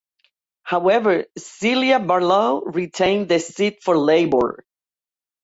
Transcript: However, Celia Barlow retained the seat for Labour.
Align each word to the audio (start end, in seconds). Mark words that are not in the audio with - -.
However, 0.63 1.25
Celia 1.37 1.99
Barlow 1.99 2.61
retained 2.63 3.29
the 3.29 3.37
seat 3.39 3.83
for 3.83 3.99
Labour. 3.99 4.65